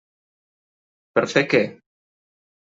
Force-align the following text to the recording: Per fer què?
Per 1.19 1.25
fer 1.35 1.45
què? 1.53 1.63